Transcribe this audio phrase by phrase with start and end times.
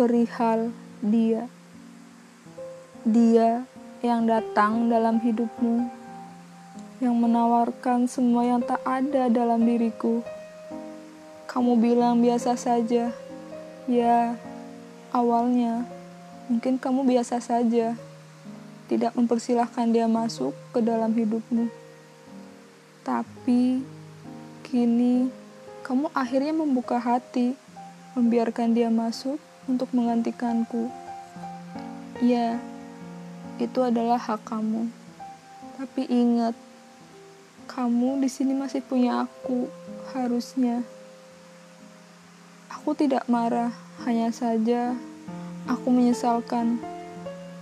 [0.00, 0.72] perihal
[1.04, 1.44] dia.
[3.04, 3.68] Dia
[4.00, 5.92] yang datang dalam hidupmu,
[7.04, 10.24] yang menawarkan semua yang tak ada dalam diriku.
[11.44, 13.12] Kamu bilang biasa saja,
[13.84, 14.40] ya,
[15.12, 15.84] awalnya
[16.48, 17.92] mungkin kamu biasa saja,
[18.88, 21.68] tidak mempersilahkan dia masuk ke dalam hidupmu.
[23.04, 23.84] Tapi
[24.64, 25.28] kini
[25.84, 27.52] kamu akhirnya membuka hati,
[28.16, 29.36] membiarkan dia masuk
[29.70, 30.90] untuk menggantikanku.
[32.18, 32.58] Ya,
[33.62, 34.90] itu adalah hak kamu.
[35.78, 36.58] Tapi ingat,
[37.70, 39.70] kamu di sini masih punya aku,
[40.10, 40.82] harusnya.
[42.66, 43.70] Aku tidak marah,
[44.02, 44.98] hanya saja
[45.70, 46.82] aku menyesalkan.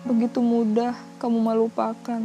[0.09, 2.23] Begitu mudah kamu melupakan.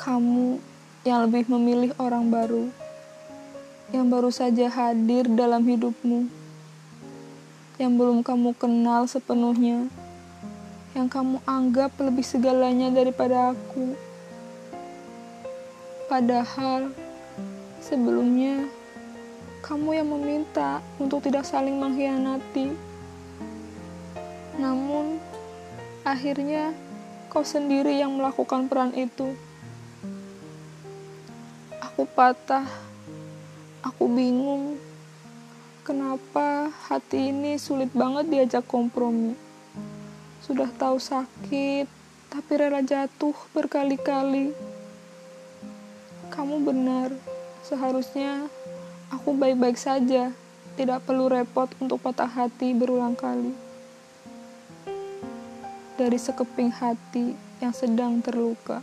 [0.00, 0.58] Kamu
[1.04, 2.66] yang lebih memilih orang baru,
[3.94, 6.45] yang baru saja hadir dalam hidupmu
[7.76, 9.92] yang belum kamu kenal sepenuhnya,
[10.96, 13.92] yang kamu anggap lebih segalanya daripada aku.
[16.08, 16.88] Padahal
[17.84, 18.64] sebelumnya
[19.60, 22.72] kamu yang meminta untuk tidak saling mengkhianati.
[24.56, 25.20] Namun
[26.00, 26.72] akhirnya
[27.28, 29.36] kau sendiri yang melakukan peran itu.
[31.84, 32.64] Aku patah,
[33.84, 34.80] aku bingung
[35.86, 39.38] Kenapa hati ini sulit banget diajak kompromi?
[40.42, 41.86] Sudah tahu sakit,
[42.26, 44.50] tapi rela jatuh berkali-kali.
[46.34, 47.14] Kamu benar,
[47.62, 48.50] seharusnya
[49.14, 50.34] aku baik-baik saja,
[50.74, 53.54] tidak perlu repot untuk patah hati berulang kali.
[55.94, 58.82] Dari sekeping hati yang sedang terluka.